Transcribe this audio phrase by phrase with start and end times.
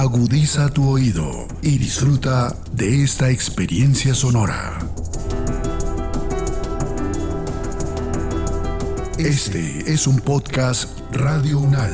[0.00, 4.78] Agudiza tu oído y disfruta de esta experiencia sonora.
[9.18, 11.92] Este es un podcast Radio Unal.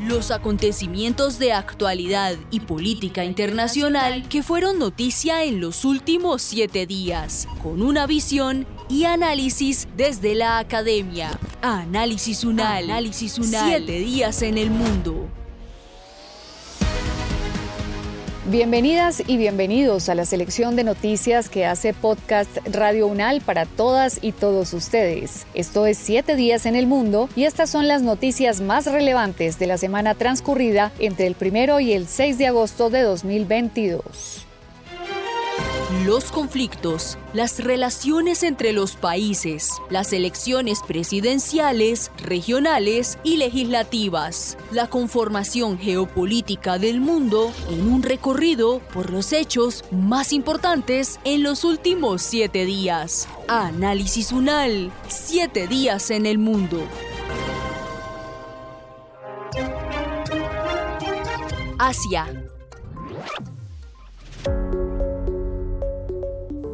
[0.00, 7.46] Los acontecimientos de actualidad y política internacional que fueron noticia en los últimos siete días,
[7.62, 11.30] con una visión y análisis desde la academia.
[11.60, 12.84] Análisis Unal.
[12.84, 13.68] Análisis Unal.
[13.68, 15.28] Siete días en el mundo.
[18.52, 24.18] Bienvenidas y bienvenidos a la selección de noticias que hace podcast Radio Unal para todas
[24.20, 25.46] y todos ustedes.
[25.54, 29.68] Esto es Siete días en el mundo y estas son las noticias más relevantes de
[29.68, 34.46] la semana transcurrida entre el primero y el 6 de agosto de 2022
[36.04, 45.78] los conflictos, las relaciones entre los países, las elecciones presidenciales, regionales y legislativas, la conformación
[45.78, 52.64] geopolítica del mundo en un recorrido por los hechos más importantes en los últimos siete
[52.64, 53.28] días.
[53.46, 56.82] Análisis UNAL, siete días en el mundo.
[61.78, 62.41] Asia.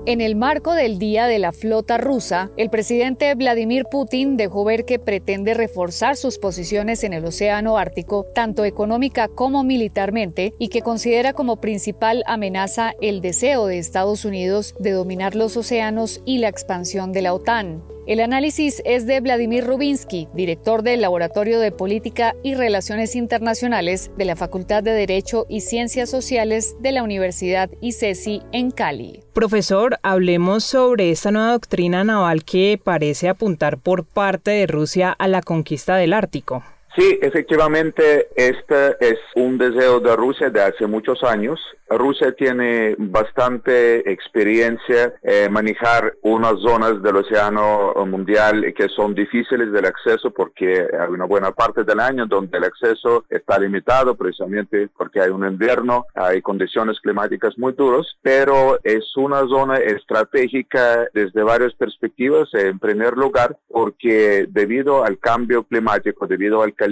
[0.08, 4.86] En el marco del Día de la Flota Rusa, el presidente Vladimir Putin dejó ver
[4.86, 10.80] que pretende reforzar sus posiciones en el Océano Ártico, tanto económica como militarmente, y que
[10.80, 16.48] considera como principal amenaza el deseo de Estados Unidos de dominar los océanos y la
[16.48, 17.97] expansión de la OTAN.
[18.08, 24.24] El análisis es de Vladimir Rubinsky, director del Laboratorio de Política y Relaciones Internacionales de
[24.24, 29.22] la Facultad de Derecho y Ciencias Sociales de la Universidad ICESI en Cali.
[29.34, 35.28] Profesor, hablemos sobre esta nueva doctrina naval que parece apuntar por parte de Rusia a
[35.28, 36.64] la conquista del Ártico.
[36.98, 41.60] Sí, efectivamente, este es un deseo de Rusia de hace muchos años
[41.96, 49.86] Rusia tiene bastante experiencia en manejar unas zonas del océano mundial que son difíciles del
[49.86, 55.20] acceso porque hay una buena parte del año donde el acceso está limitado precisamente porque
[55.20, 61.72] hay un invierno, hay condiciones climáticas muy duras, pero es una zona estratégica desde varias
[61.74, 62.52] perspectivas.
[62.52, 66.87] En primer lugar, porque debido al cambio climático, debido al calentamiento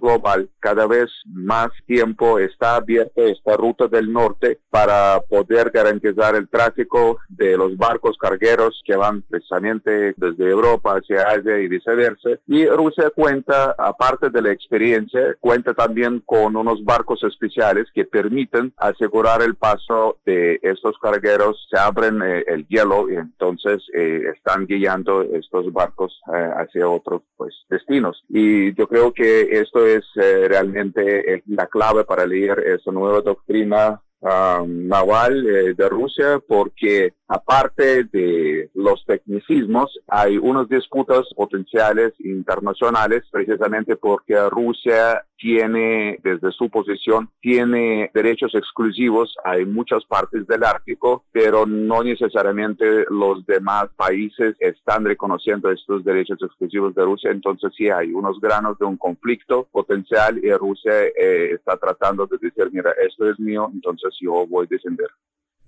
[0.00, 6.48] global, cada vez más tiempo está abierta esta ruta del norte para poder garantizar el
[6.48, 12.30] tráfico de los barcos cargueros que van precisamente desde Europa hacia Asia y viceversa.
[12.46, 18.72] Y Rusia cuenta, aparte de la experiencia, cuenta también con unos barcos especiales que permiten
[18.76, 21.66] asegurar el paso de estos cargueros.
[21.70, 27.22] Se abren eh, el hielo y entonces eh, están guiando estos barcos eh, hacia otros
[27.36, 28.24] pues, destinos.
[28.28, 35.46] Y yo creo que esto es realmente la clave para leer esa nueva doctrina naval
[35.46, 44.48] eh, de Rusia porque aparte de los tecnicismos hay unas disputas potenciales internacionales precisamente porque
[44.48, 52.02] Rusia tiene desde su posición tiene derechos exclusivos hay muchas partes del Ártico pero no
[52.02, 57.30] necesariamente los demás países están reconociendo estos derechos exclusivos de Rusia.
[57.30, 62.38] Entonces sí hay unos granos de un conflicto potencial y Rusia eh, está tratando de
[62.38, 65.08] decir mira esto es mío entonces yo voy a defender.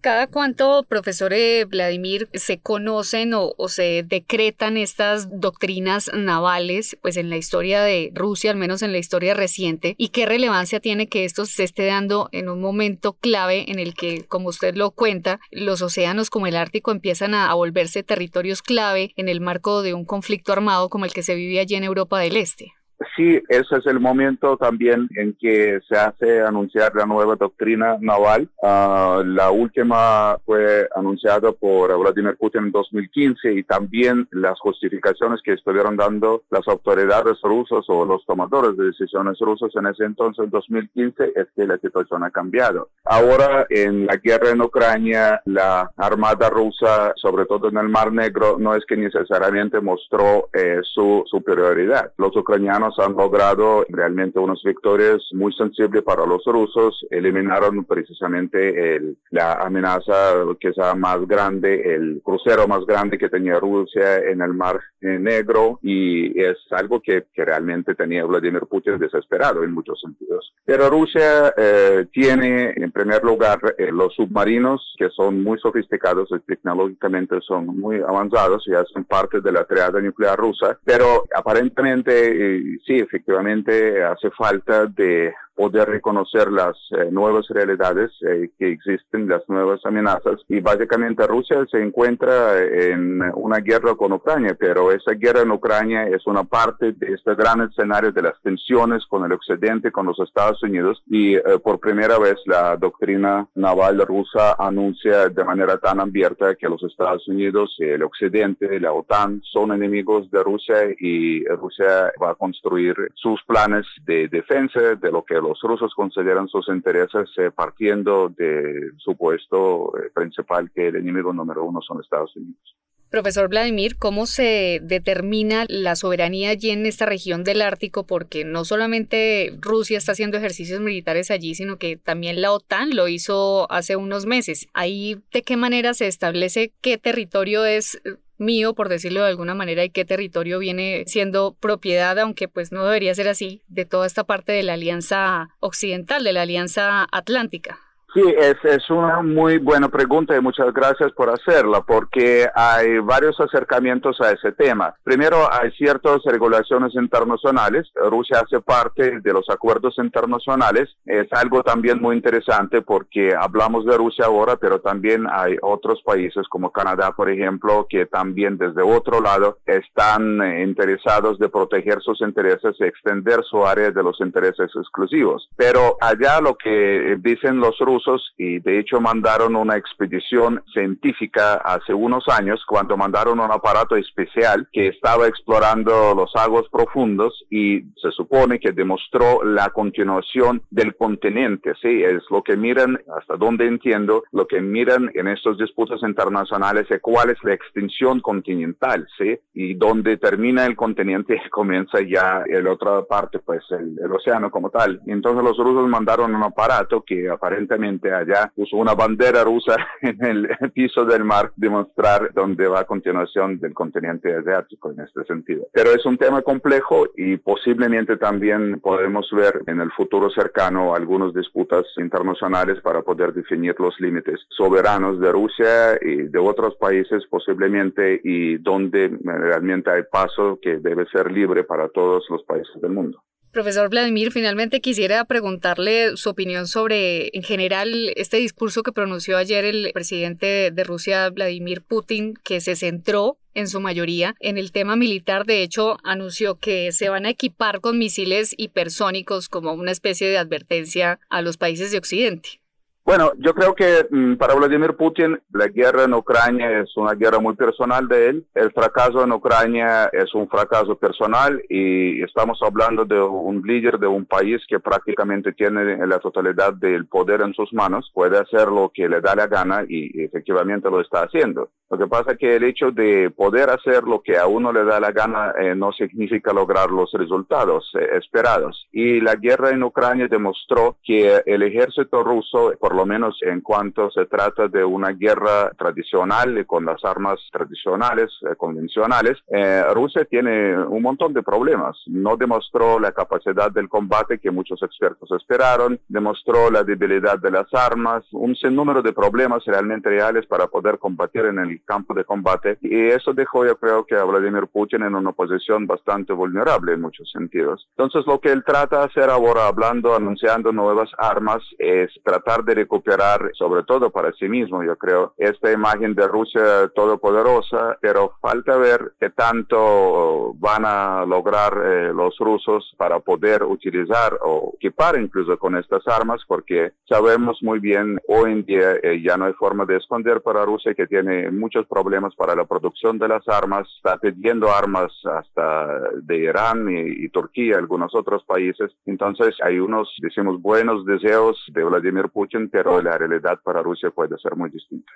[0.00, 7.30] ¿Cada cuánto, profesor eh, Vladimir, se conocen o, se decretan estas doctrinas navales, pues en
[7.30, 9.96] la historia de Rusia, al menos en la historia reciente?
[9.98, 13.94] ¿Y qué relevancia tiene que esto se esté dando en un momento clave en el
[13.94, 18.62] que, como usted lo cuenta, los océanos como el Ártico empiezan a, a volverse territorios
[18.62, 21.82] clave en el marco de un conflicto armado como el que se vive allí en
[21.82, 22.72] Europa del Este?
[23.16, 28.48] Sí, ese es el momento también en que se hace anunciar la nueva doctrina naval.
[28.62, 35.52] Ah, la última fue anunciada por Vladimir Putin en 2015 y también las justificaciones que
[35.52, 40.50] estuvieron dando las autoridades rusas o los tomadores de decisiones rusos en ese entonces, en
[40.50, 42.88] 2015, es que la situación ha cambiado.
[43.04, 48.56] Ahora, en la guerra en Ucrania, la armada rusa, sobre todo en el Mar Negro,
[48.58, 52.12] no es que necesariamente mostró eh, su superioridad.
[52.16, 57.06] Los ucranianos han logrado realmente unas victorias muy sensibles para los rusos.
[57.10, 59.00] Eliminaron precisamente
[59.30, 64.54] la amenaza que sea más grande, el crucero más grande que tenía Rusia en el
[64.54, 70.52] Mar Negro y es algo que, realmente tenía Vladimir Putin desesperado en muchos sentidos.
[70.64, 76.40] Pero Rusia eh, tiene en primer lugar eh, los submarinos que son muy sofisticados y
[76.40, 82.77] tecnológicamente son muy avanzados y hacen parte de la triada nuclear rusa, pero aparentemente eh,
[82.86, 89.42] sí, efectivamente hace falta de poder reconocer las eh, nuevas realidades eh, que existen, las
[89.48, 90.36] nuevas amenazas.
[90.48, 96.04] Y básicamente Rusia se encuentra en una guerra con Ucrania, pero esa guerra en Ucrania
[96.06, 100.20] es una parte de este gran escenario de las tensiones con el Occidente, con los
[100.20, 101.02] Estados Unidos.
[101.08, 106.68] Y eh, por primera vez la doctrina naval rusa anuncia de manera tan abierta que
[106.68, 112.34] los Estados Unidos, el Occidente, la OTAN son enemigos de Rusia y Rusia va a
[112.36, 118.90] construir sus planes de defensa de lo que rusos consideran sus intereses eh, partiendo de
[118.96, 122.76] su puesto eh, principal, que el enemigo número uno son Estados Unidos.
[123.10, 128.06] Profesor Vladimir, ¿cómo se determina la soberanía allí en esta región del Ártico?
[128.06, 133.08] Porque no solamente Rusia está haciendo ejercicios militares allí, sino que también la OTAN lo
[133.08, 134.66] hizo hace unos meses.
[134.74, 137.98] ¿Ahí de qué manera se establece qué territorio es
[138.36, 142.84] mío, por decirlo de alguna manera, y qué territorio viene siendo propiedad, aunque pues no
[142.84, 147.87] debería ser así, de toda esta parte de la Alianza Occidental, de la Alianza Atlántica.
[148.14, 153.38] Sí, es, es una muy buena pregunta y muchas gracias por hacerla, porque hay varios
[153.38, 154.94] acercamientos a ese tema.
[155.04, 157.86] Primero, hay ciertas regulaciones internacionales.
[157.94, 160.88] Rusia hace parte de los acuerdos internacionales.
[161.04, 166.48] Es algo también muy interesante porque hablamos de Rusia ahora, pero también hay otros países
[166.48, 172.74] como Canadá, por ejemplo, que también desde otro lado están interesados de proteger sus intereses
[172.80, 175.50] y extender su área de los intereses exclusivos.
[175.56, 177.97] Pero allá lo que dicen los rusos
[178.36, 184.68] y de hecho mandaron una expedición científica hace unos años cuando mandaron un aparato especial
[184.72, 191.72] que estaba explorando los aguas profundos y se supone que demostró la continuación del continente,
[191.82, 196.86] sí, es lo que miran, hasta donde entiendo, lo que miran en estos disputas internacionales
[196.90, 202.72] es cuál es la extinción continental, sí, y donde termina el continente comienza ya la
[202.72, 205.00] otra parte, pues el, el océano como tal.
[205.06, 210.48] Entonces los rusos mandaron un aparato que aparentemente allá puso una bandera rusa en el
[210.72, 215.66] piso del mar, demostrar dónde va a continuación del continente asiático en este sentido.
[215.72, 221.34] Pero es un tema complejo y posiblemente también podemos ver en el futuro cercano algunas
[221.34, 228.20] disputas internacionales para poder definir los límites soberanos de Rusia y de otros países posiblemente
[228.22, 233.22] y donde realmente hay paso que debe ser libre para todos los países del mundo.
[233.58, 239.64] Profesor Vladimir, finalmente quisiera preguntarle su opinión sobre, en general, este discurso que pronunció ayer
[239.64, 244.94] el presidente de Rusia, Vladimir Putin, que se centró en su mayoría en el tema
[244.94, 245.44] militar.
[245.44, 250.38] De hecho, anunció que se van a equipar con misiles hipersónicos como una especie de
[250.38, 252.60] advertencia a los países de Occidente.
[253.08, 257.38] Bueno, yo creo que mm, para Vladimir Putin la guerra en Ucrania es una guerra
[257.38, 258.46] muy personal de él.
[258.54, 264.06] El fracaso en Ucrania es un fracaso personal y estamos hablando de un líder de
[264.06, 268.90] un país que prácticamente tiene la totalidad del poder en sus manos, puede hacer lo
[268.92, 271.70] que le da la gana y efectivamente lo está haciendo.
[271.90, 274.84] Lo que pasa es que el hecho de poder hacer lo que a uno le
[274.84, 278.86] da la gana eh, no significa lograr los resultados eh, esperados.
[278.92, 284.10] Y la guerra en Ucrania demostró que el ejército ruso, por lo menos en cuanto
[284.10, 290.76] se trata de una guerra tradicional con las armas tradicionales, eh, convencionales, eh, Rusia tiene
[290.76, 291.96] un montón de problemas.
[292.06, 297.72] No demostró la capacidad del combate que muchos expertos esperaron, demostró la debilidad de las
[297.72, 302.78] armas, un sinnúmero de problemas realmente reales para poder combatir en el campo de combate.
[302.80, 307.00] Y eso dejó, yo creo, que a Vladimir Putin en una posición bastante vulnerable en
[307.00, 307.86] muchos sentidos.
[307.96, 312.74] Entonces, lo que él trata de hacer ahora, hablando, anunciando nuevas armas, es tratar de
[312.88, 318.76] recuperar, sobre todo para sí mismo, yo creo, esta imagen de Rusia todopoderosa, pero falta
[318.76, 325.58] ver qué tanto van a lograr eh, los rusos para poder utilizar o equipar incluso
[325.58, 329.84] con estas armas, porque sabemos muy bien hoy en día eh, ya no hay forma
[329.84, 334.16] de esconder para Rusia que tiene muchos problemas para la producción de las armas, está
[334.16, 338.90] pidiendo armas hasta de Irán y, y Turquía, algunos otros países.
[339.04, 344.38] Entonces hay unos, decimos, buenos deseos de Vladimir Putin, pero la realidad para Rusia puede
[344.38, 345.10] ser muy distinta.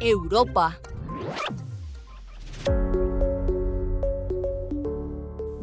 [0.00, 0.78] Europa.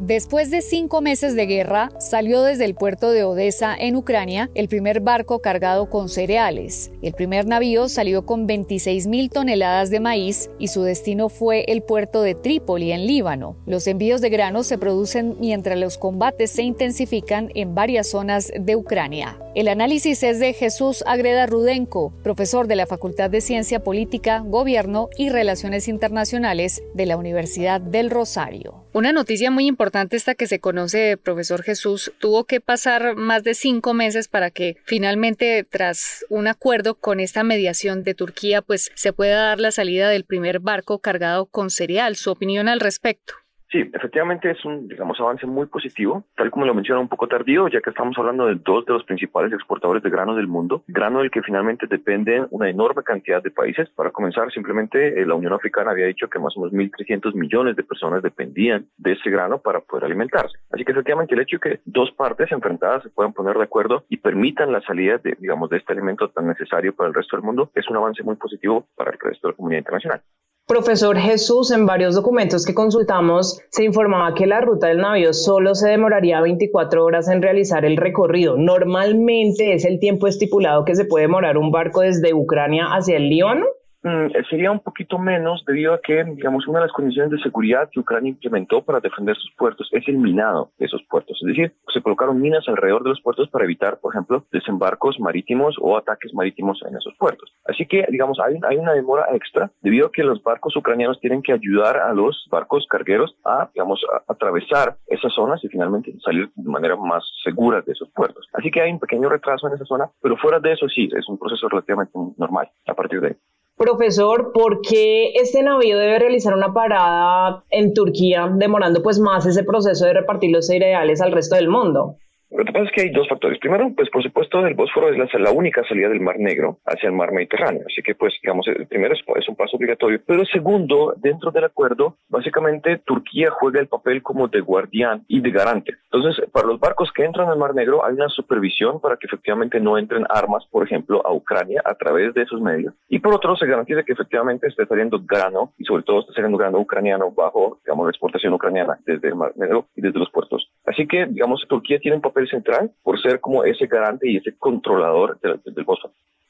[0.06, 4.68] Después de cinco meses de guerra, salió desde el puerto de Odessa, en Ucrania, el
[4.68, 6.92] primer barco cargado con cereales.
[7.02, 11.82] El primer navío salió con 26 mil toneladas de maíz y su destino fue el
[11.82, 13.56] puerto de Trípoli, en Líbano.
[13.66, 18.76] Los envíos de granos se producen mientras los combates se intensifican en varias zonas de
[18.76, 19.36] Ucrania.
[19.56, 25.08] El análisis es de Jesús Agreda Rudenko, profesor de la Facultad de Ciencia Política, Gobierno
[25.18, 28.85] y Relaciones Internacionales de la Universidad del Rosario.
[28.96, 33.52] Una noticia muy importante esta que se conoce, profesor Jesús, tuvo que pasar más de
[33.52, 39.12] cinco meses para que finalmente, tras un acuerdo con esta mediación de Turquía, pues se
[39.12, 42.16] pueda dar la salida del primer barco cargado con cereal.
[42.16, 43.34] ¿Su opinión al respecto?
[43.76, 47.68] Sí, efectivamente es un, digamos, avance muy positivo, tal como lo menciona un poco tardío,
[47.68, 51.18] ya que estamos hablando de dos de los principales exportadores de grano del mundo, grano
[51.18, 53.90] del que finalmente depende una enorme cantidad de países.
[53.90, 57.76] Para comenzar, simplemente eh, la Unión Africana había dicho que más o menos 1.300 millones
[57.76, 60.56] de personas dependían de ese grano para poder alimentarse.
[60.70, 64.06] Así que efectivamente el hecho de que dos partes enfrentadas se puedan poner de acuerdo
[64.08, 67.44] y permitan la salida de, digamos, de este alimento tan necesario para el resto del
[67.44, 70.22] mundo es un avance muy positivo para el resto de la comunidad internacional.
[70.68, 75.76] Profesor Jesús, en varios documentos que consultamos se informaba que la ruta del navío solo
[75.76, 78.56] se demoraría 24 horas en realizar el recorrido.
[78.56, 83.28] Normalmente es el tiempo estipulado que se puede demorar un barco desde Ucrania hacia el
[83.28, 83.64] Líbano.
[84.06, 87.90] Mm, sería un poquito menos debido a que, digamos, una de las condiciones de seguridad
[87.90, 91.36] que Ucrania implementó para defender sus puertos es el minado de esos puertos.
[91.42, 95.74] Es decir, se colocaron minas alrededor de los puertos para evitar, por ejemplo, desembarcos marítimos
[95.80, 97.52] o ataques marítimos en esos puertos.
[97.64, 101.42] Así que, digamos, hay, hay una demora extra debido a que los barcos ucranianos tienen
[101.42, 106.48] que ayudar a los barcos cargueros a, digamos, a atravesar esas zonas y finalmente salir
[106.54, 108.46] de manera más segura de esos puertos.
[108.52, 111.28] Así que hay un pequeño retraso en esa zona, pero fuera de eso sí, es
[111.28, 113.36] un proceso relativamente normal a partir de ahí.
[113.76, 119.64] Profesor, ¿por qué este navío debe realizar una parada en Turquía, demorando pues más ese
[119.64, 122.16] proceso de repartir los cereales al resto del mundo?
[122.50, 123.58] Lo que pasa es que hay dos factores.
[123.58, 127.14] Primero, pues por supuesto, el Bósforo es la, única salida del Mar Negro hacia el
[127.14, 127.82] Mar Mediterráneo.
[127.86, 130.20] Así que, pues, digamos, el primero es, un paso obligatorio.
[130.24, 135.50] Pero segundo, dentro del acuerdo, básicamente Turquía juega el papel como de guardián y de
[135.50, 135.94] garante.
[136.10, 139.80] Entonces, para los barcos que entran al Mar Negro, hay una supervisión para que efectivamente
[139.80, 142.94] no entren armas, por ejemplo, a Ucrania a través de esos medios.
[143.08, 146.58] Y por otro, se garantiza que efectivamente esté saliendo grano y sobre todo esté saliendo
[146.58, 150.70] grano ucraniano bajo, digamos, la exportación ucraniana desde el Mar Negro y desde los puertos.
[150.86, 154.56] Así que, digamos, Turquía tiene un papel central por ser como ese garante y ese
[154.56, 155.84] controlador del, del.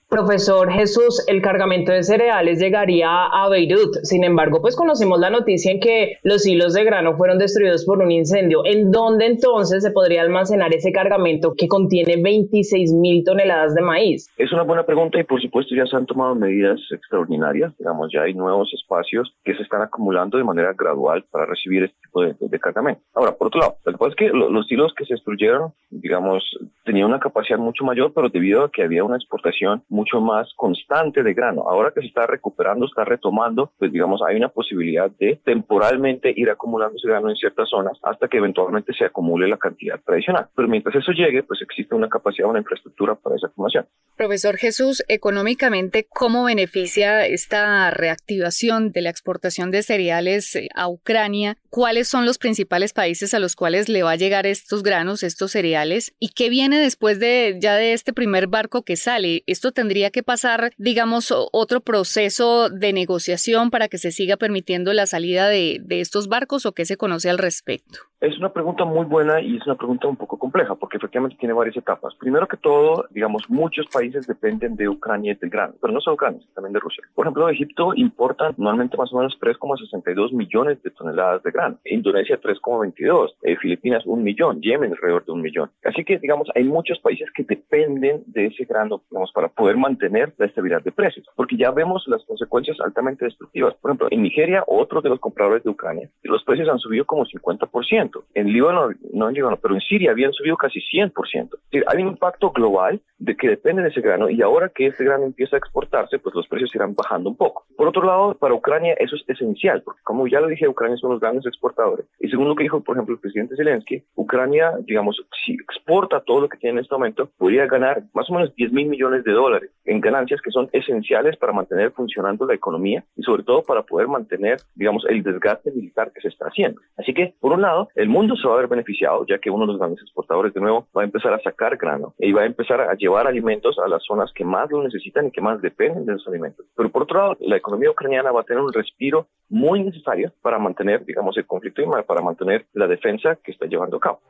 [0.09, 3.97] Profesor Jesús, el cargamento de cereales llegaría a Beirut.
[4.05, 7.99] Sin embargo, pues conocimos la noticia en que los hilos de grano fueron destruidos por
[7.99, 8.65] un incendio.
[8.65, 14.31] ¿En dónde entonces se podría almacenar ese cargamento que contiene 26 mil toneladas de maíz?
[14.37, 17.77] Es una buena pregunta y por supuesto ya se han tomado medidas extraordinarias.
[17.77, 21.97] Digamos, ya hay nuevos espacios que se están acumulando de manera gradual para recibir este
[22.05, 23.03] tipo de, cargamento.
[23.13, 26.45] Ahora, por otro lado, lo que pasa es que los hilos que se destruyeron, digamos,
[26.85, 31.23] tenían una capacidad mucho mayor, pero debido a que había una exportación mucho más constante
[31.23, 31.63] de grano.
[31.69, 36.51] Ahora que se está recuperando, está retomando, pues digamos, hay una posibilidad de temporalmente ir
[36.51, 40.49] acumulando ese grano en ciertas zonas hasta que eventualmente se acumule la cantidad tradicional.
[40.55, 43.87] Pero mientras eso llegue, pues existe una capacidad, una infraestructura para esa acumulación.
[44.17, 51.59] Profesor Jesús, económicamente, ¿cómo beneficia esta reactivación de la exportación de cereales a Ucrania?
[51.71, 55.53] ¿Cuáles son los principales países a los cuales le va a llegar estos granos, estos
[55.53, 56.15] cereales?
[56.19, 59.43] ¿Y qué viene después de ya de este primer barco que sale?
[59.47, 65.07] ¿Esto tendría que pasar, digamos, otro proceso de negociación para que se siga permitiendo la
[65.07, 68.01] salida de, de estos barcos o qué se conoce al respecto?
[68.19, 71.53] Es una pregunta muy buena y es una pregunta un poco compleja porque efectivamente tiene
[71.53, 72.15] varias etapas.
[72.15, 76.15] Primero que todo, digamos, muchos países dependen de Ucrania y del grano, pero no solo
[76.15, 77.05] Ucrania, también de Rusia.
[77.15, 82.41] Por ejemplo, Egipto importa anualmente más o menos 3,62 millones de toneladas de grano, Indonesia
[82.41, 85.71] 3,22, eh, Filipinas un millón, Yemen alrededor de un millón.
[85.85, 90.35] Así que, digamos, hay muchos países que dependen de ese grano, digamos, para poder mantener
[90.39, 93.75] la estabilidad de precios, porque ya vemos las consecuencias altamente destructivas.
[93.75, 97.25] Por ejemplo, en Nigeria, otro de los compradores de Ucrania, los precios han subido como
[97.25, 98.25] 50%.
[98.35, 101.13] En Líbano no han llegado, pero en Siria habían subido casi 100%.
[101.35, 104.87] Es decir, hay un impacto global de que depende de ese grano y ahora que
[104.87, 107.67] ese grano empieza a exportarse, pues los precios irán bajando un poco.
[107.77, 111.13] Por otro lado, para Ucrania eso es esencial, porque como ya lo dije, Ucrania son
[111.13, 112.07] los grandes exportadores.
[112.21, 116.43] Y según lo que dijo, por ejemplo, el presidente Zelensky, Ucrania, digamos, si exporta todo
[116.43, 119.33] lo que tiene en este momento, podría ganar más o menos 10 mil millones de
[119.33, 123.83] dólares en ganancias que son esenciales para mantener funcionando la economía y sobre todo para
[123.83, 126.81] poder mantener, digamos, el desgaste militar que se está haciendo.
[126.97, 129.67] Así que, por un lado, el mundo se va a ver beneficiado, ya que uno
[129.67, 132.47] de los grandes exportadores de nuevo va a empezar a sacar grano y va a
[132.47, 136.07] empezar a llevar alimentos a las zonas que más lo necesitan y que más dependen
[136.07, 136.67] de esos alimentos.
[136.77, 140.59] Pero por otro lado, la economía ucraniana va a tener un respiro muy necesario para
[140.59, 144.21] mantener, digamos, el conflicto y para mantener la defensa que está llevando a cabo.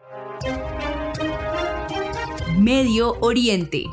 [2.58, 3.84] Medio Oriente.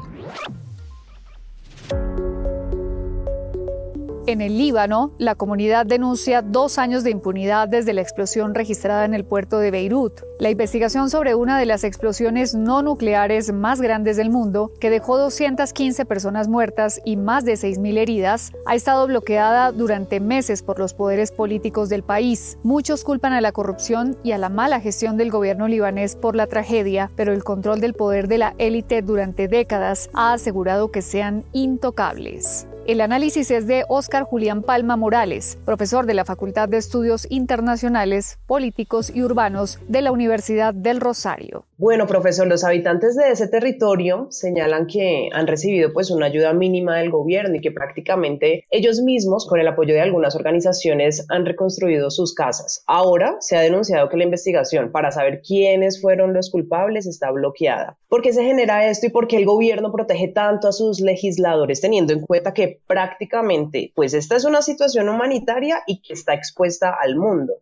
[4.25, 9.13] En el Líbano, la comunidad denuncia dos años de impunidad desde la explosión registrada en
[9.13, 10.13] el puerto de Beirut.
[10.43, 15.17] La investigación sobre una de las explosiones no nucleares más grandes del mundo, que dejó
[15.17, 20.93] 215 personas muertas y más de 6.000 heridas, ha estado bloqueada durante meses por los
[20.93, 22.57] poderes políticos del país.
[22.61, 26.47] Muchos culpan a la corrupción y a la mala gestión del gobierno libanés por la
[26.47, 31.45] tragedia, pero el control del poder de la élite durante décadas ha asegurado que sean
[31.53, 32.67] intocables.
[32.85, 38.39] El análisis es de Óscar Julián Palma Morales, profesor de la Facultad de Estudios Internacionales,
[38.45, 40.32] Políticos y Urbanos de la Universidad
[40.73, 41.65] del Rosario.
[41.77, 46.97] Bueno, profesor, los habitantes de ese territorio señalan que han recibido pues una ayuda mínima
[46.97, 52.09] del gobierno y que prácticamente ellos mismos, con el apoyo de algunas organizaciones, han reconstruido
[52.09, 52.83] sus casas.
[52.87, 57.97] Ahora se ha denunciado que la investigación para saber quiénes fueron los culpables está bloqueada.
[58.07, 61.79] ¿Por qué se genera esto y por qué el gobierno protege tanto a sus legisladores
[61.79, 66.95] teniendo en cuenta que prácticamente, pues esta es una situación humanitaria y que está expuesta
[66.99, 67.53] al mundo.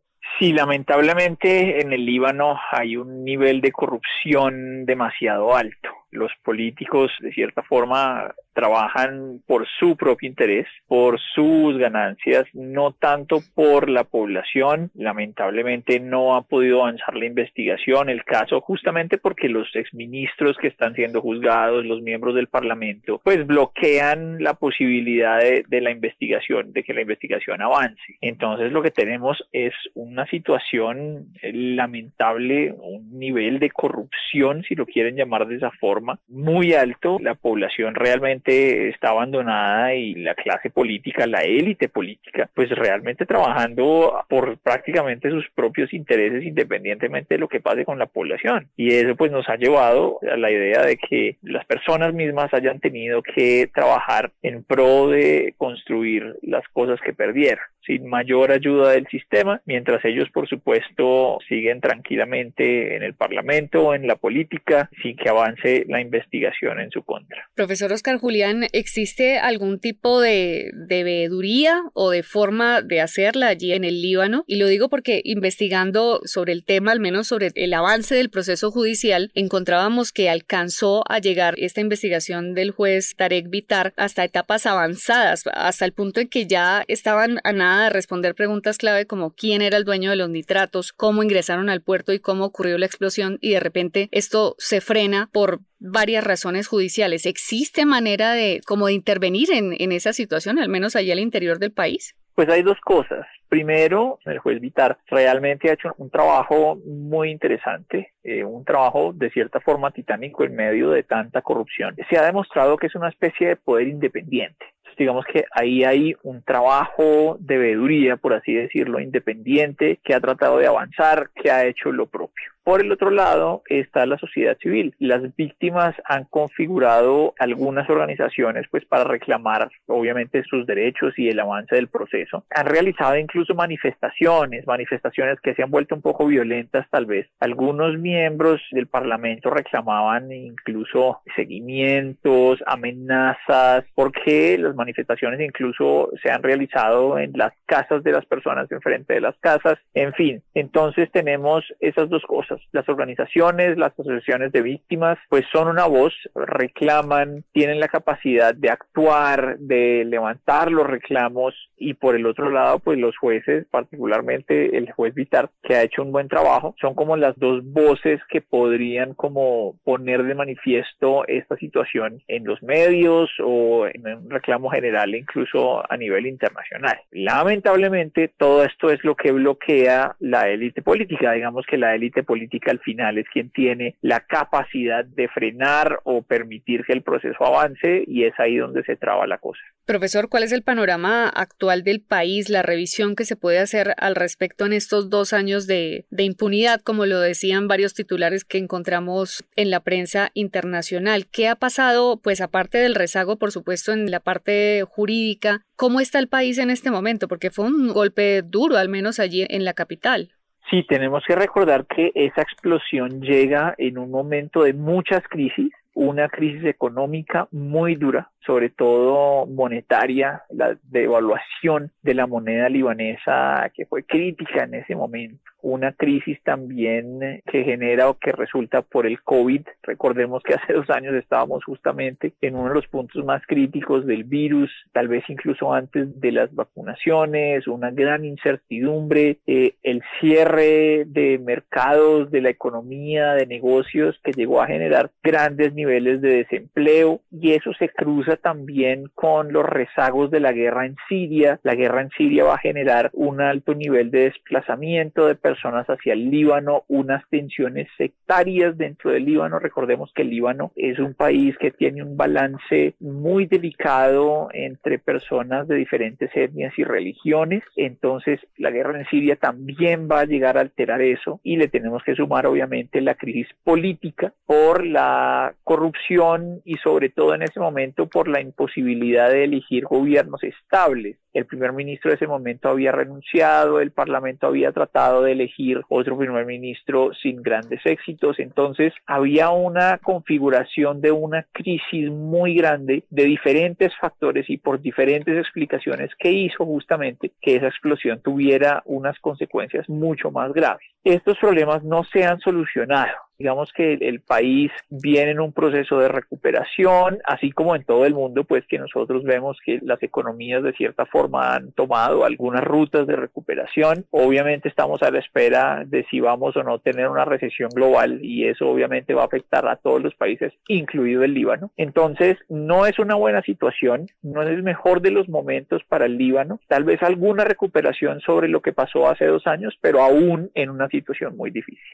[0.42, 5.90] Sí, lamentablemente en el Líbano hay un nivel de corrupción demasiado alto.
[6.10, 13.40] Los políticos, de cierta forma, trabajan por su propio interés, por sus ganancias, no tanto
[13.54, 14.92] por la población.
[14.94, 20.96] Lamentablemente no ha podido avanzar la investigación, el caso justamente porque los exministros que están
[20.96, 26.84] siendo juzgados, los miembros del Parlamento, pues bloquean la posibilidad de, de la investigación, de
[26.84, 28.18] que la investigación avance.
[28.22, 35.16] Entonces lo que tenemos es una situación lamentable, un nivel de corrupción, si lo quieren
[35.16, 37.18] llamar de esa forma, muy alto.
[37.22, 44.24] La población realmente está abandonada y la clase política, la élite política, pues realmente trabajando
[44.28, 48.68] por prácticamente sus propios intereses independientemente de lo que pase con la población.
[48.78, 52.80] Y eso pues nos ha llevado a la idea de que las personas mismas hayan
[52.80, 59.08] tenido que trabajar en pro de construir las cosas que perdieron sin mayor ayuda del
[59.08, 65.30] sistema, mientras ellos, por supuesto, siguen tranquilamente en el Parlamento en la política sin que
[65.30, 67.50] avance la investigación en su contra.
[67.56, 73.74] Profesor Oscar Julián, ¿existe algún tipo de, de veeduría o de forma de hacerla allí
[73.74, 74.44] en el Líbano?
[74.48, 78.72] Y lo digo porque investigando sobre el tema, al menos sobre el avance del proceso
[78.72, 85.44] judicial, encontrábamos que alcanzó a llegar esta investigación del juez Tarek Vitar hasta etapas avanzadas,
[85.54, 89.62] hasta el punto en que ya estaban a nada de responder preguntas clave como quién
[89.62, 93.38] era el dueño de los nitratos, cómo ingresaron al puerto y cómo ocurrió la explosión
[93.42, 97.26] y de repente esto se frena por varias razones judiciales.
[97.26, 101.60] ¿Existe manera de como de intervenir en, en esa situación, al menos allá al interior
[101.60, 102.16] del país?
[102.36, 103.26] Pues hay dos cosas.
[103.50, 109.30] Primero, el juez Vitar realmente ha hecho un trabajo muy interesante, eh, un trabajo de
[109.30, 111.96] cierta forma titánico en medio de tanta corrupción.
[112.10, 114.66] Se ha demostrado que es una especie de poder independiente
[114.98, 120.58] digamos que ahí hay un trabajo de veeduría, por así decirlo, independiente, que ha tratado
[120.58, 122.52] de avanzar, que ha hecho lo propio.
[122.64, 124.94] Por el otro lado está la sociedad civil.
[125.00, 131.76] Las víctimas han configurado algunas organizaciones pues para reclamar obviamente sus derechos y el avance
[131.76, 132.46] del proceso.
[132.52, 137.28] Han realizado incluso manifestaciones, manifestaciones que se han vuelto un poco violentas tal vez.
[137.40, 147.18] Algunos miembros del Parlamento reclamaban incluso seguimientos, amenazas, porque las manifestaciones incluso se han realizado
[147.18, 149.80] en las casas de las personas enfrente de las casas.
[149.96, 155.68] En fin, entonces tenemos esas dos cosas las organizaciones, las asociaciones de víctimas, pues son
[155.68, 162.26] una voz, reclaman, tienen la capacidad de actuar, de levantar los reclamos y por el
[162.26, 166.76] otro lado, pues los jueces, particularmente el juez Vitar, que ha hecho un buen trabajo,
[166.80, 172.62] son como las dos voces que podrían como poner de manifiesto esta situación en los
[172.62, 177.00] medios o en un reclamo general, incluso a nivel internacional.
[177.12, 182.41] Lamentablemente, todo esto es lo que bloquea la élite política, digamos que la élite política
[182.42, 187.46] política al final es quien tiene la capacidad de frenar o permitir que el proceso
[187.46, 189.62] avance y es ahí donde se traba la cosa.
[189.86, 194.16] Profesor, ¿cuál es el panorama actual del país, la revisión que se puede hacer al
[194.16, 199.44] respecto en estos dos años de, de impunidad, como lo decían varios titulares que encontramos
[199.56, 201.28] en la prensa internacional?
[201.28, 205.62] ¿Qué ha pasado, pues aparte del rezago, por supuesto, en la parte jurídica?
[205.76, 207.28] ¿Cómo está el país en este momento?
[207.28, 210.32] Porque fue un golpe duro, al menos allí en la capital.
[210.72, 216.30] Sí, tenemos que recordar que esa explosión llega en un momento de muchas crisis, una
[216.30, 224.04] crisis económica muy dura, sobre todo monetaria, la devaluación de la moneda libanesa que fue
[224.04, 229.62] crítica en ese momento, una crisis también que genera o que resulta por el COVID.
[229.84, 234.24] Recordemos que hace dos años estábamos justamente en uno de los puntos más críticos del
[234.24, 241.40] virus, tal vez incluso antes de las vacunaciones, una gran incertidumbre, eh, el cierre de
[241.40, 247.54] mercados, de la economía, de negocios que llegó a generar grandes niveles de desempleo y
[247.54, 251.60] eso se cruza también con los rezagos de la guerra en Siria.
[251.64, 256.14] La guerra en Siria va a generar un alto nivel de desplazamiento de personas hacia
[256.14, 259.58] el Líbano, unas tensiones sectarias dentro del Líbano.
[259.58, 265.68] Recordemos que el Líbano es un país que tiene un balance muy delicado entre personas
[265.68, 267.64] de diferentes etnias y religiones.
[267.76, 272.04] Entonces, la guerra en Siria también va a llegar a alterar eso y le tenemos
[272.04, 278.06] que sumar obviamente la crisis política por la corrupción y sobre todo en ese momento
[278.06, 281.16] por la imposibilidad de elegir gobiernos estables.
[281.34, 286.18] El primer ministro de ese momento había renunciado, el parlamento había tratado de elegir otro
[286.18, 293.24] primer ministro sin grandes éxitos, entonces había una configuración de una crisis muy grande de
[293.24, 299.88] diferentes factores y por diferentes explicaciones que hizo justamente que esa explosión tuviera unas consecuencias
[299.88, 300.86] mucho más graves.
[301.06, 306.08] Estos problemas no se han solucionado digamos que el país viene en un proceso de
[306.08, 310.74] recuperación, así como en todo el mundo, pues que nosotros vemos que las economías de
[310.74, 314.06] cierta forma han tomado algunas rutas de recuperación.
[314.12, 318.46] Obviamente estamos a la espera de si vamos o no tener una recesión global y
[318.46, 321.72] eso obviamente va a afectar a todos los países, incluido el Líbano.
[321.78, 326.20] Entonces, no es una buena situación, no es el mejor de los momentos para el
[326.20, 330.70] Líbano, tal vez alguna recuperación sobre lo que pasó hace dos años, pero aún en
[330.70, 331.90] una situación muy difícil.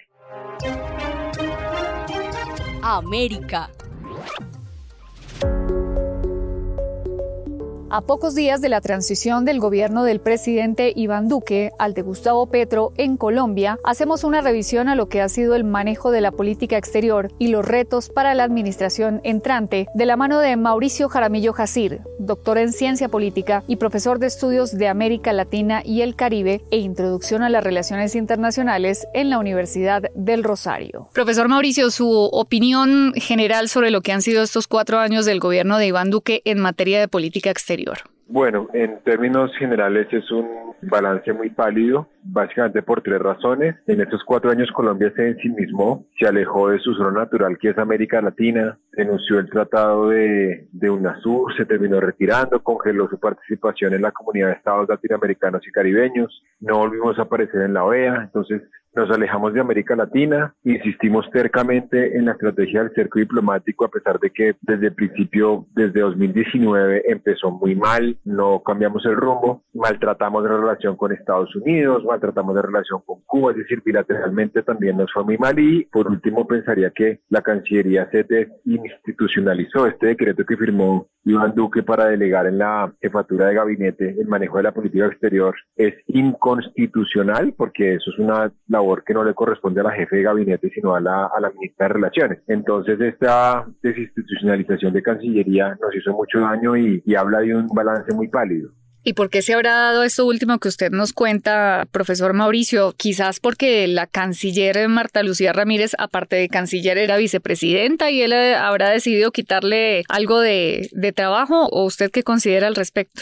[2.96, 3.70] América.
[7.90, 12.46] A pocos días de la transición del gobierno del presidente Iván Duque al de Gustavo
[12.46, 16.32] Petro en Colombia, hacemos una revisión a lo que ha sido el manejo de la
[16.32, 21.54] política exterior y los retos para la administración entrante de la mano de Mauricio Jaramillo
[21.54, 26.62] Jacir, doctor en ciencia política y profesor de estudios de América Latina y el Caribe
[26.72, 31.08] e introducción a las relaciones internacionales en la Universidad del Rosario.
[31.14, 35.78] Profesor Mauricio, su opinión general sobre lo que han sido estos cuatro años del gobierno
[35.78, 37.77] de Iván Duque en materia de política exterior.
[38.30, 43.76] Bueno, en términos generales es un balance muy pálido, básicamente por tres razones.
[43.88, 47.78] En estos cuatro años Colombia se ensimismó, se alejó de su zona natural que es
[47.78, 54.02] América Latina, denunció el tratado de, de UNASUR, se terminó retirando, congeló su participación en
[54.02, 58.62] la comunidad de estados latinoamericanos y caribeños, no volvimos a aparecer en la OEA, entonces
[58.96, 64.20] nos alejamos de América Latina, insistimos tercamente en la estrategia del cerco diplomático, a pesar
[64.20, 70.44] de que desde el principio, desde 2019, empezó muy mal, no cambiamos el rumbo, maltratamos
[70.44, 75.12] la relación con Estados Unidos, maltratamos la relación con Cuba, es decir, bilateralmente también nos
[75.12, 75.58] fue muy mal.
[75.60, 78.26] Y por último pensaría que la Cancillería se
[78.66, 84.28] institucionalizó este decreto que firmó Iván Duque para delegar en la jefatura de gabinete el
[84.28, 85.56] manejo de la política exterior.
[85.76, 90.24] Es inconstitucional porque eso es una labor que no le corresponde a la jefe de
[90.24, 92.40] gabinete, sino a la, a la ministra de Relaciones.
[92.48, 98.14] Entonces, esta desinstitucionalización de Cancillería nos hizo mucho daño y, y habla de un balance
[98.14, 98.70] muy pálido.
[99.04, 102.94] ¿Y por qué se habrá dado esto último que usted nos cuenta, profesor Mauricio?
[102.98, 108.56] Quizás porque la canciller Marta Lucía Ramírez, aparte de canciller, era vicepresidenta y él eh,
[108.56, 113.22] habrá decidido quitarle algo de, de trabajo o usted qué considera al respecto?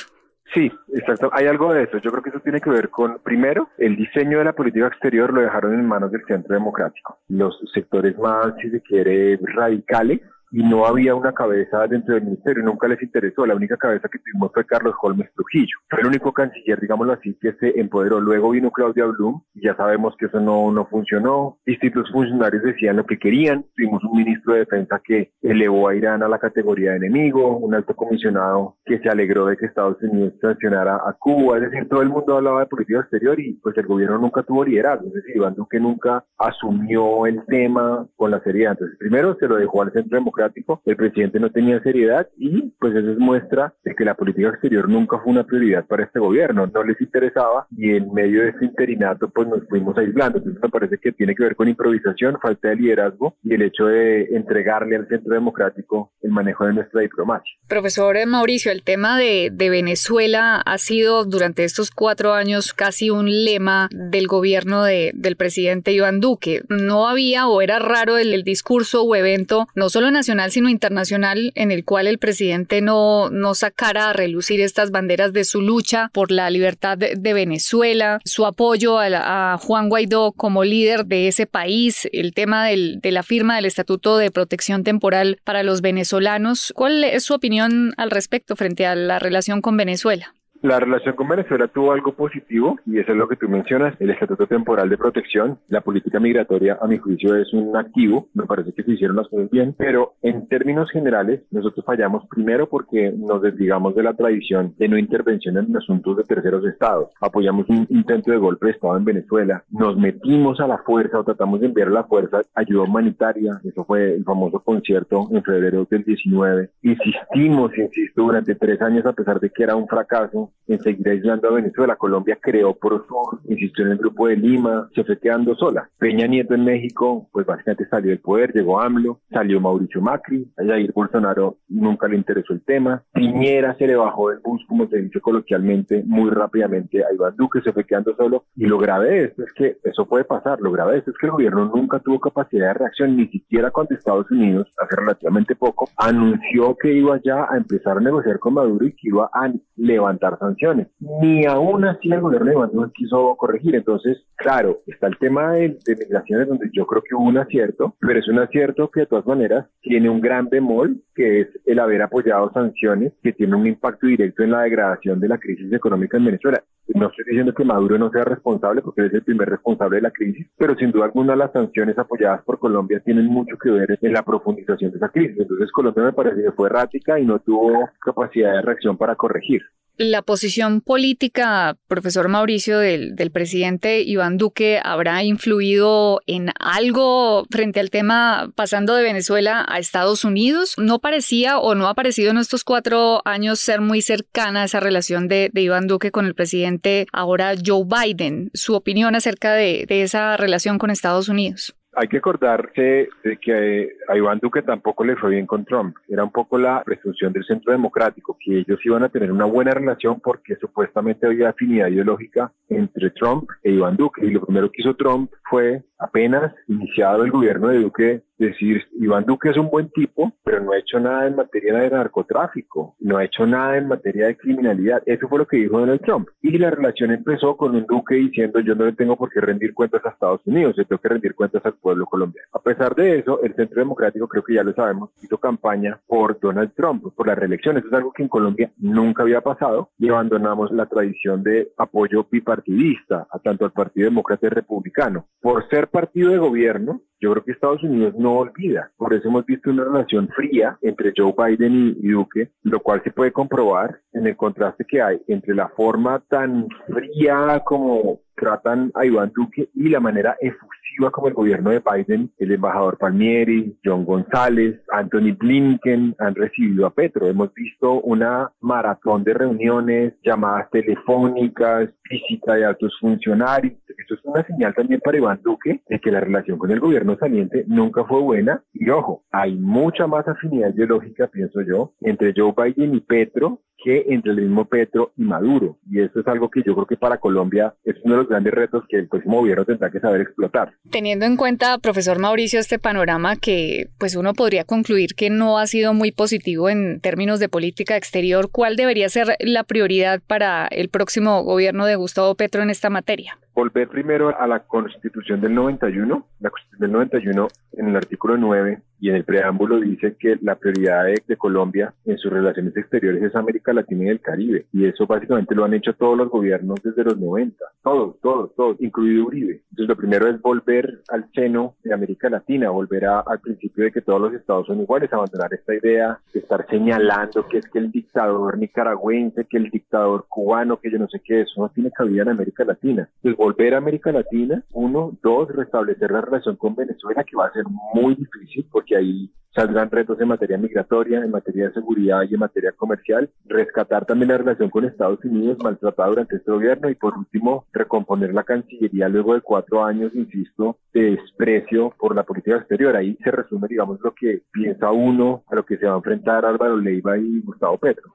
[0.54, 1.30] Sí, exacto.
[1.34, 1.98] Hay algo de eso.
[1.98, 5.34] Yo creo que eso tiene que ver con, primero, el diseño de la política exterior
[5.34, 7.18] lo dejaron en manos del centro democrático.
[7.30, 12.64] Los sectores más, si se quiere, radicales y no había una cabeza dentro del ministerio,
[12.64, 13.46] nunca les interesó.
[13.46, 15.78] La única cabeza que tuvimos fue Carlos Holmes Trujillo.
[15.90, 18.20] Fue el único canciller, digámoslo así, que se empoderó.
[18.20, 21.58] Luego vino Claudia Blum y ya sabemos que eso no, no funcionó.
[21.66, 23.66] Distintos funcionarios decían lo que querían.
[23.76, 27.76] Tuvimos un ministro de defensa que elevó a Irán a la categoría de enemigo, un
[27.76, 31.58] alto comisionado que se alegró de que Estados Unidos sancionara a Cuba.
[31.58, 34.64] Es decir, todo el mundo hablaba de política exterior y pues el gobierno nunca tuvo
[34.64, 35.08] liderazgo.
[35.08, 38.72] Es decir, Iván Duque nunca asumió el tema con la seriedad.
[38.72, 40.45] Entonces, primero se lo dejó al centro democrático,
[40.86, 44.90] el presidente no tenía seriedad y pues eso es muestra de que la política exterior
[44.90, 48.66] nunca fue una prioridad para este gobierno, no les interesaba y en medio de ese
[48.66, 50.38] interinato pues nos fuimos aislando.
[50.38, 53.86] Entonces me parece que tiene que ver con improvisación, falta de liderazgo y el hecho
[53.86, 57.52] de entregarle al centro democrático el manejo de nuestra diplomacia.
[57.68, 63.30] Profesor Mauricio, el tema de, de Venezuela ha sido durante estos cuatro años casi un
[63.44, 66.62] lema del gobierno de, del presidente Iván Duque.
[66.70, 71.52] No había o era raro el, el discurso o evento, no solo nacional, sino internacional,
[71.54, 76.10] en el cual el presidente no, no sacara a relucir estas banderas de su lucha
[76.14, 82.08] por la libertad de, Venezuela, su apoyo a, Juan Guaidó como líder de ese país,
[82.12, 86.74] el tema del, de la firma del Estatuto de Protección Temporal para los venezolanos.
[86.76, 90.34] ¿Cuál es su opinión al respecto frente a la relación con Venezuela?
[90.66, 94.10] La relación con Venezuela tuvo algo positivo y eso es lo que tú mencionas, el
[94.10, 95.60] Estatuto Temporal de Protección.
[95.68, 98.30] La política migratoria, a mi juicio, es un activo.
[98.34, 102.68] Me parece que se hicieron las cosas bien, pero en términos generales, nosotros fallamos primero
[102.68, 107.12] porque nos desligamos de la tradición de no intervención en asuntos de terceros estados.
[107.22, 111.24] Apoyamos un intento de golpe de Estado en Venezuela, nos metimos a la fuerza o
[111.24, 113.62] tratamos de enviar a la fuerza ayuda humanitaria.
[113.64, 116.72] Eso fue el famoso concierto en febrero del 19.
[116.82, 121.50] Insistimos, insisto, durante tres años, a pesar de que era un fracaso, en seguir aislando
[121.50, 121.96] a Venezuela.
[121.96, 125.90] Colombia creó Prosur, insistió en el grupo de Lima, se fue quedando sola.
[125.98, 130.66] Peña Nieto en México, pues básicamente salió del poder, llegó AMLO, salió Mauricio Macri, a
[130.66, 133.04] Jair Bolsonaro nunca le interesó el tema.
[133.14, 137.62] Piñera se le bajó del bus, como se dice coloquialmente, muy rápidamente a Iván Duque,
[137.62, 138.46] se fue quedando solo.
[138.56, 141.18] Y lo grave de esto es que eso puede pasar, lo grave de esto es
[141.18, 145.56] que el gobierno nunca tuvo capacidad de reacción, ni siquiera cuando Estados Unidos, hace relativamente
[145.56, 149.52] poco, anunció que iba ya a empezar a negociar con Maduro y que iba a
[149.76, 150.88] levantar sanciones.
[151.00, 153.76] Ni aún así el gobierno de Maduro quiso corregir.
[153.76, 158.20] Entonces, claro, está el tema de, migraciones donde yo creo que hubo un acierto, pero
[158.20, 162.02] es un acierto que de todas maneras tiene un gran bemol, que es el haber
[162.02, 166.26] apoyado sanciones que tienen un impacto directo en la degradación de la crisis económica en
[166.26, 166.64] Venezuela.
[166.94, 170.04] No estoy diciendo que Maduro no sea responsable, porque él es el primer responsable de
[170.04, 173.98] la crisis, pero sin duda alguna las sanciones apoyadas por Colombia tienen mucho que ver
[174.00, 175.38] en la profundización de esa crisis.
[175.40, 179.64] Entonces Colombia me parece que fue errática y no tuvo capacidad de reacción para corregir.
[179.98, 187.90] La posición política, profesor Mauricio, del, presidente Iván Duque habrá influido en algo frente al
[187.90, 190.74] tema pasando de Venezuela a Estados Unidos.
[190.78, 195.30] ¿No parecía o no ha parecido en estos cuatro años ser muy cercana esa relación
[195.30, 198.52] de, Iván Duque con el presidente ahora Joe Biden?
[198.54, 201.74] ¿Su opinión acerca de esa relación con Estados Unidos?
[201.98, 205.96] Hay que acordarse de que a Iván Duque tampoco le fue bien con Trump.
[206.10, 209.74] Era un poco la presunción del centro democrático, que ellos iban a tener una buena
[209.74, 214.26] relación porque supuestamente había afinidad ideológica entre Trump e Iván Duque.
[214.26, 219.26] Y lo primero que hizo Trump fue, apenas iniciado el gobierno de Duque, decir, Iván
[219.26, 223.18] Duque es un buen tipo, pero no ha hecho nada en materia de narcotráfico, no
[223.18, 225.02] ha hecho nada en materia de criminalidad.
[225.06, 226.28] Eso fue lo que dijo Donald Trump.
[226.42, 229.74] Y la relación empezó con un Duque diciendo, yo no le tengo por qué rendir
[229.74, 232.48] cuentas a Estados Unidos, le tengo que rendir cuentas al pueblo colombiano.
[232.52, 236.40] A pesar de eso, el Centro Democrático, creo que ya lo sabemos, hizo campaña por
[236.40, 237.78] Donald Trump, por la reelección.
[237.78, 242.26] Eso es algo que en Colombia nunca había pasado y abandonamos la tradición de apoyo
[242.32, 245.28] bipartidista a tanto al Partido Demócrata y Republicano.
[245.40, 248.92] Por ser partido de gobierno, yo creo que Estados Unidos no olvida.
[248.98, 253.12] Por eso hemos visto una relación fría entre Joe Biden y, Duque, lo cual se
[253.12, 259.06] puede comprobar en el contraste que hay entre la forma tan fría como tratan a
[259.06, 264.06] Iván Duque y la manera efusiva como el gobierno de Biden, el embajador Palmieri, John
[264.06, 267.28] González, Anthony Blinken han recibido a Petro.
[267.28, 273.74] Hemos visto una maratón de reuniones, llamadas telefónicas, visita de altos funcionarios.
[273.98, 277.18] Esto es una señal también para Iván Duque de que la relación con el gobierno
[277.18, 278.64] saliente nunca fue buena.
[278.74, 284.06] Y ojo, hay mucha más afinidad ideológica, pienso yo, entre Joe Biden y Petro que
[284.10, 285.78] entre el mismo Petro y Maduro.
[285.90, 288.54] Y eso es algo que yo creo que para Colombia es uno de los grandes
[288.54, 290.74] retos que el próximo gobierno tendrá que saber explotar.
[290.90, 295.68] Teniendo en cuenta, profesor Mauricio, este panorama que pues uno podría concluir que no ha
[295.68, 300.90] sido muy positivo en términos de política exterior, ¿cuál debería ser la prioridad para el
[300.90, 303.38] próximo gobierno de Gustavo Petro en esta materia?
[303.56, 306.28] Volver primero a la Constitución del 91.
[306.42, 310.56] La Constitución del 91, en el artículo 9 y en el preámbulo, dice que la
[310.56, 314.66] prioridad de, Colombia en sus relaciones exteriores es América Latina y el Caribe.
[314.72, 317.64] Y eso básicamente lo han hecho todos los gobiernos desde los 90.
[317.84, 319.62] Todos, todos, todos, incluido Uribe.
[319.70, 324.02] Entonces, lo primero es volver al seno de América Latina, volver al principio de que
[324.02, 327.92] todos los estados son iguales, abandonar esta idea de estar señalando que es que el
[327.92, 332.24] dictador nicaragüense, que el dictador cubano, que yo no sé qué, eso no tiene cabida
[332.24, 333.08] en América Latina.
[333.18, 337.54] Entonces, volver a América Latina, uno, dos, restablecer la relación con Venezuela, que va a
[337.54, 342.34] ser muy difícil porque ahí saldrán retos en materia migratoria, en materia de seguridad y
[342.34, 346.96] en materia comercial, rescatar también la relación con Estados Unidos maltratada durante este gobierno y
[346.96, 352.58] por último recomponer la Cancillería luego de cuatro años, insisto, de desprecio por la política
[352.58, 352.96] exterior.
[352.96, 356.46] Ahí se resume, digamos, lo que piensa uno a lo que se va a enfrentar
[356.46, 358.12] Álvaro Leiva y Gustavo Petro.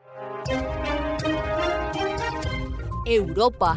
[3.06, 3.76] Europa.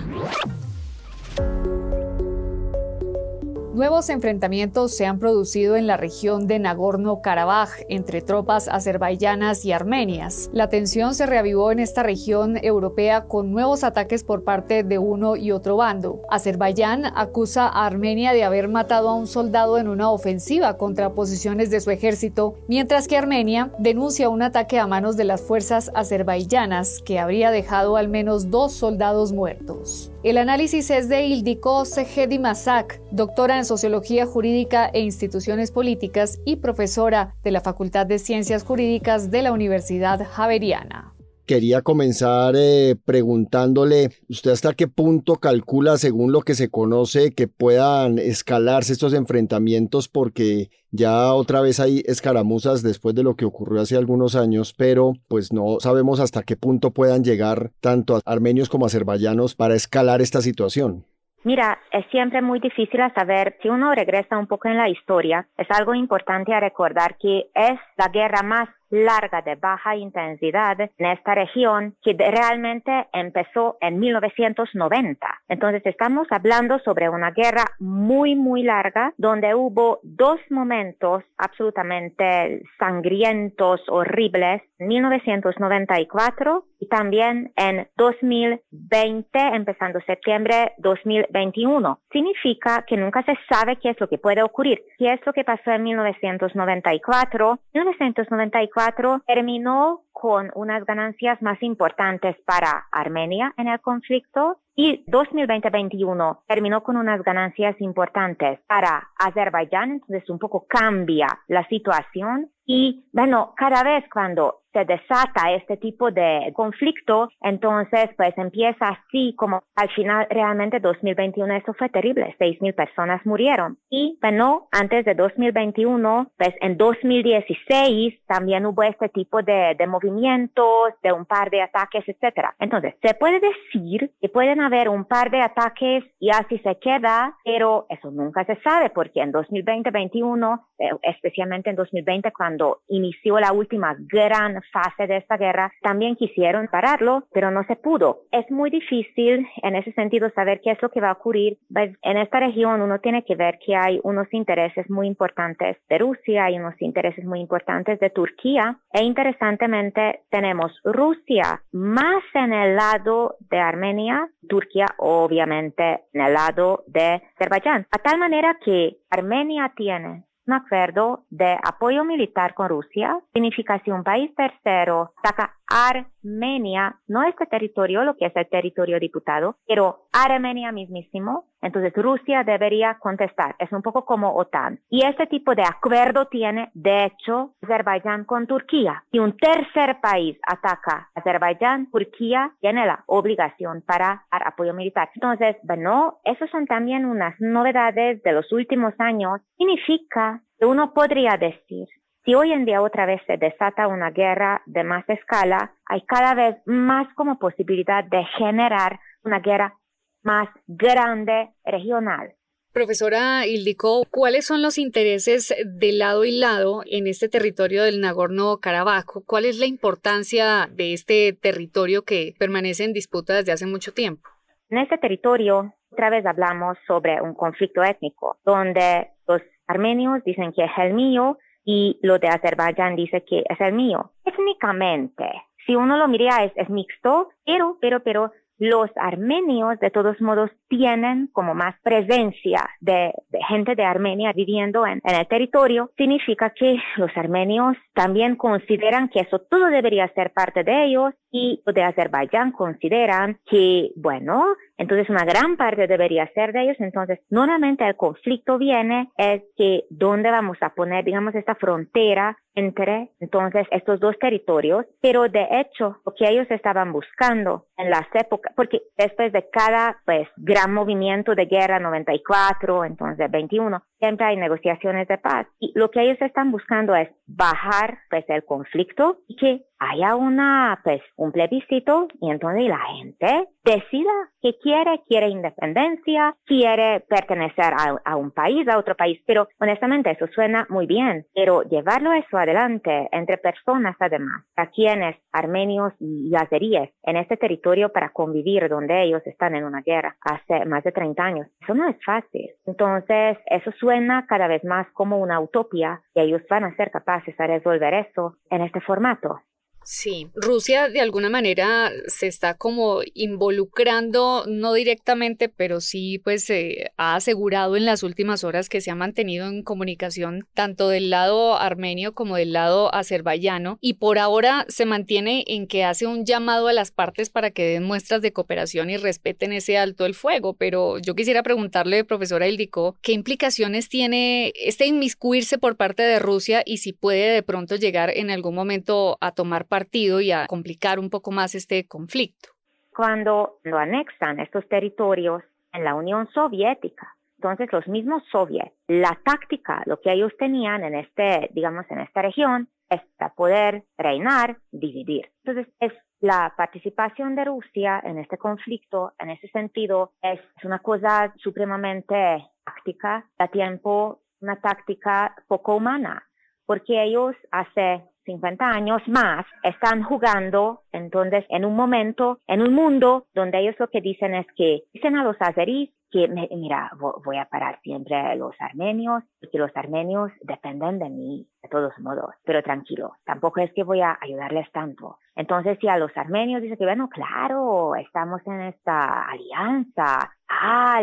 [3.73, 10.51] Nuevos enfrentamientos se han producido en la región de Nagorno-Karabaj entre tropas azerbaiyanas y armenias.
[10.53, 15.35] La tensión se reavivó en esta región europea con nuevos ataques por parte de uno
[15.35, 16.21] y otro bando.
[16.29, 21.71] Azerbaiyán acusa a Armenia de haber matado a un soldado en una ofensiva contra posiciones
[21.71, 27.01] de su ejército, mientras que Armenia denuncia un ataque a manos de las fuerzas azerbaiyanas
[27.03, 30.12] que habría dejado al menos dos soldados muertos.
[30.23, 36.55] El análisis es de Ildiko Segedi Masak, doctora en Sociología Jurídica e Instituciones Políticas y
[36.55, 41.13] profesora de la Facultad de Ciencias Jurídicas de la Universidad Javeriana.
[41.45, 47.49] Quería comenzar eh, preguntándole, ¿usted hasta qué punto calcula, según lo que se conoce, que
[47.49, 50.07] puedan escalarse estos enfrentamientos?
[50.07, 55.13] Porque ya otra vez hay escaramuzas después de lo que ocurrió hace algunos años, pero
[55.27, 60.41] pues no sabemos hasta qué punto puedan llegar tanto armenios como azerbaiyanos para escalar esta
[60.41, 61.05] situación.
[61.45, 65.45] Mira, es siempre muy difícil saber si uno regresa un poco en la historia.
[65.57, 71.05] Es algo importante a recordar que es la guerra más larga de baja intensidad en
[71.07, 75.41] esta región que realmente empezó en 1990.
[75.49, 83.81] Entonces estamos hablando sobre una guerra muy, muy larga donde hubo dos momentos absolutamente sangrientos,
[83.89, 91.99] horribles, 1994 y también en 2020, empezando septiembre 2021.
[92.11, 94.83] Significa que nunca se sabe qué es lo que puede ocurrir.
[94.97, 97.59] ¿Qué es lo que pasó en 1994?
[97.73, 98.82] 1994
[99.25, 106.97] terminó con unas ganancias más importantes para Armenia en el conflicto y 2020-21 terminó con
[106.97, 114.05] unas ganancias importantes para Azerbaiyán, entonces un poco cambia la situación y bueno, cada vez
[114.11, 120.79] cuando se desata este tipo de conflicto, entonces pues empieza así como al final realmente
[120.79, 123.77] 2021 eso fue terrible, 6.000 personas murieron.
[123.89, 130.93] Y bueno, antes de 2021, pues en 2016 también hubo este tipo de, de movimientos,
[131.03, 132.55] de un par de ataques, etcétera.
[132.57, 137.37] Entonces, se puede decir que pueden haber un par de ataques y así se queda,
[137.43, 143.51] pero eso nunca se sabe porque en 2020-21, eh, especialmente en 2020 cuando inició la
[143.51, 148.21] última gran fase de esta guerra, también quisieron pararlo, pero no se pudo.
[148.31, 151.57] Es muy difícil en ese sentido saber qué es lo que va a ocurrir.
[151.71, 155.97] Pues, en esta región uno tiene que ver que hay unos intereses muy importantes de
[155.97, 162.75] Rusia, hay unos intereses muy importantes de Turquía e interesantemente tenemos Rusia más en el
[162.75, 169.73] lado de Armenia, Turquía obviamente en el lado de Azerbaiyán, a tal manera que Armenia
[169.75, 176.99] tiene un acuerdo de apoyo militar con Rusia, significa si un país tercero saca Armenia,
[177.07, 182.99] no este territorio, lo que es el territorio diputado, pero Armenia mismísimo, entonces Rusia debería
[182.99, 183.55] contestar.
[183.57, 184.79] Es un poco como OTAN.
[184.87, 189.03] Y este tipo de acuerdo tiene, de hecho, Azerbaiyán con Turquía.
[189.11, 195.09] Si un tercer país ataca a Azerbaiyán, Turquía tiene la obligación para dar apoyo militar.
[195.15, 199.41] Entonces, bueno, esas son también unas novedades de los últimos años.
[199.57, 201.87] Significa que uno podría decir
[202.25, 206.33] si hoy en día otra vez se desata una guerra de más escala, hay cada
[206.35, 209.77] vez más como posibilidad de generar una guerra
[210.23, 212.33] más grande regional.
[212.71, 219.05] Profesora Ildiko, ¿cuáles son los intereses de lado y lado en este territorio del Nagorno-Karabaj?
[219.27, 224.27] ¿Cuál es la importancia de este territorio que permanece en disputa desde hace mucho tiempo?
[224.69, 230.63] En este territorio, otra vez hablamos sobre un conflicto étnico, donde los armenios dicen que
[230.63, 234.11] es el mío y lo de Azerbaiyán dice que es el mío.
[234.25, 235.25] Étnicamente,
[235.65, 241.27] si uno lo mira es, mixto, pero, pero, pero los armenios de todos modos tienen
[241.33, 243.11] como más presencia de,
[243.47, 249.39] gente de Armenia viviendo en, el territorio, significa que los armenios también consideran que eso
[249.39, 254.45] todo debería ser parte de ellos y de Azerbaiyán consideran que, bueno,
[254.83, 256.75] entonces una gran parte debería ser de ellos.
[256.79, 263.09] Entonces, normalmente el conflicto viene es que dónde vamos a poner, digamos, esta frontera entre
[263.19, 268.53] entonces estos dos territorios, pero de hecho lo que ellos estaban buscando en las épocas,
[268.55, 275.07] porque después de cada pues gran movimiento de guerra 94, entonces 21, siempre hay negociaciones
[275.07, 279.65] de paz y lo que ellos están buscando es bajar pues el conflicto y que
[279.79, 287.01] haya una pues un plebiscito y entonces la gente decida que quiere, quiere independencia, quiere
[287.07, 292.11] pertenecer a, un país, a otro país, pero honestamente eso suena muy bien, pero llevarlo
[292.11, 298.67] eso adelante entre personas además, a quienes armenios y azeríes en este territorio para convivir
[298.67, 302.49] donde ellos están en una guerra hace más de 30 años, eso no es fácil.
[302.65, 307.35] Entonces, eso suena cada vez más como una utopía y ellos van a ser capaces
[307.37, 309.39] de resolver eso en este formato.
[309.85, 316.91] Sí, Rusia de alguna manera se está como involucrando, no directamente, pero sí pues se
[316.97, 321.57] ha asegurado en las últimas horas que se ha mantenido en comunicación tanto del lado
[321.57, 323.77] armenio como del lado azerbaiyano.
[323.81, 327.65] Y por ahora se mantiene en que hace un llamado a las partes para que
[327.65, 332.47] den muestras de cooperación y respeten ese alto el fuego, pero yo quisiera preguntarle, profesora
[332.47, 337.75] Ildiko, ¿qué implicaciones tiene este inmiscuirse por parte de Rusia y si puede de pronto
[337.75, 342.49] llegar en algún momento a tomar partido y a complicar un poco más este conflicto.
[342.95, 349.81] Cuando lo anexan estos territorios en la Unión Soviética, entonces los mismos soviets, la táctica,
[349.87, 355.31] lo que ellos tenían en este, digamos, en esta región, es para poder reinar, dividir.
[355.43, 361.33] Entonces es la participación de Rusia en este conflicto, en ese sentido, es una cosa
[361.37, 366.29] supremamente táctica, a tiempo una táctica poco humana,
[366.67, 373.25] porque ellos hace 50 años más están jugando entonces en un momento, en un mundo
[373.33, 376.91] donde ellos lo que dicen es que dicen a los azeríes que, mira,
[377.25, 381.97] voy a parar siempre a los armenios, porque los armenios dependen de mí de todos
[381.97, 385.17] modos, pero tranquilo, tampoco es que voy a ayudarles tanto.
[385.35, 390.31] Entonces, si a los armenios dicen que, bueno, claro, estamos en esta alianza,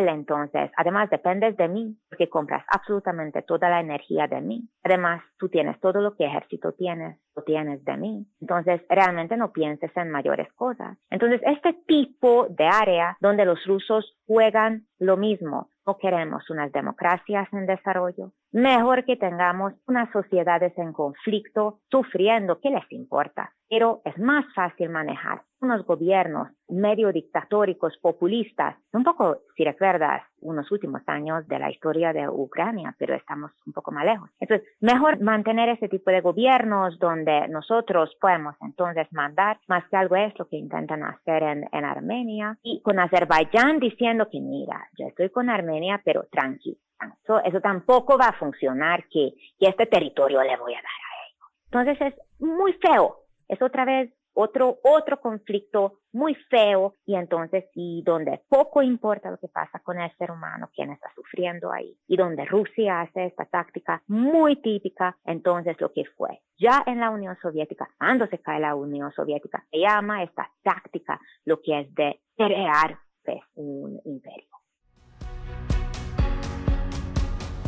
[0.07, 4.67] entonces, además dependes de mí, porque compras absolutamente toda la energía de mí.
[4.83, 8.25] Además, tú tienes todo lo que ejército tienes, lo tienes de mí.
[8.39, 10.97] Entonces, realmente no pienses en mayores cosas.
[11.09, 17.47] Entonces, este tipo de área donde los rusos juegan lo mismo, no queremos unas democracias
[17.53, 18.31] en desarrollo.
[18.51, 23.53] Mejor que tengamos unas sociedades en conflicto, sufriendo, ¿qué les importa?
[23.69, 30.71] Pero es más fácil manejar unos gobiernos medio dictatóricos, populistas, un poco, si recuerdas, unos
[30.71, 34.29] últimos años de la historia de Ucrania, pero estamos un poco más lejos.
[34.39, 40.15] Entonces, mejor mantener ese tipo de gobiernos donde nosotros podemos entonces mandar más que algo
[40.15, 45.07] es lo que intentan hacer en, en Armenia y con Azerbaiyán diciendo que mira, yo
[45.07, 46.77] estoy con Armenia, pero tranquilo.
[47.23, 51.11] Eso, eso tampoco va a funcionar que, que este territorio le voy a dar a
[51.27, 51.51] ellos.
[51.65, 53.17] Entonces es muy feo.
[53.47, 59.37] Es otra vez otro, otro conflicto muy feo y entonces y donde poco importa lo
[59.37, 63.45] que pasa con el ser humano, quien está sufriendo ahí y donde Rusia hace esta
[63.45, 68.59] táctica muy típica, entonces lo que fue ya en la Unión Soviética, cuando se cae
[68.59, 74.60] la Unión Soviética, se llama esta táctica lo que es de crear pues, un imperio.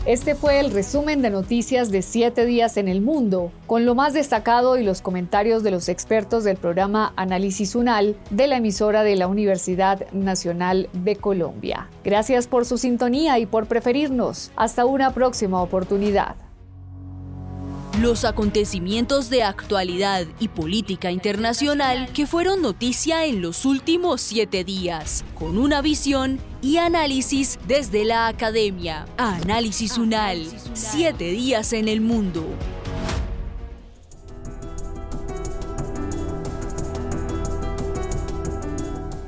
[0.05, 4.13] Este fue el resumen de noticias de siete días en el mundo, con lo más
[4.13, 9.15] destacado y los comentarios de los expertos del programa Análisis UNAL de la emisora de
[9.15, 11.87] la Universidad Nacional de Colombia.
[12.03, 14.51] Gracias por su sintonía y por preferirnos.
[14.57, 16.35] Hasta una próxima oportunidad.
[18.03, 25.23] Los acontecimientos de actualidad y política internacional que fueron noticia en los últimos siete días,
[25.35, 29.05] con una visión y análisis desde la academia.
[29.15, 32.45] Análisis UNAL, siete días en el mundo.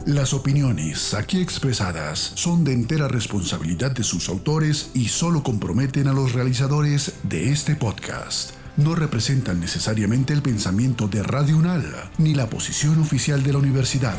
[0.06, 6.14] Las opiniones aquí expresadas son de entera responsabilidad de sus autores y solo comprometen a
[6.14, 8.65] los realizadores de este podcast.
[8.78, 11.86] No representan necesariamente el pensamiento de Radio UNAL
[12.18, 14.18] ni la posición oficial de la universidad.